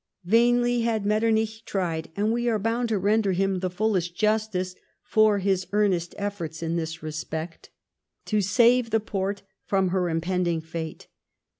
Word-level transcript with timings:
Vainly 0.25 0.81
had 0.81 1.05
Metternich 1.05 1.63
tried, 1.63 2.09
and 2.17 2.33
we 2.33 2.49
are 2.49 2.57
bound 2.57 2.89
to 2.89 2.97
render 2.97 3.33
him 3.33 3.59
the 3.59 3.69
fullest 3.69 4.15
justice 4.15 4.73
for 5.03 5.37
his 5.37 5.67
earnest 5.73 6.15
efforts 6.17 6.63
in 6.63 6.75
this 6.75 7.03
respect, 7.03 7.69
to 8.25 8.41
save 8.41 8.89
the 8.89 8.99
Porte 8.99 9.43
from 9.63 9.89
her 9.89 10.09
impending 10.09 10.59
fate. 10.59 11.07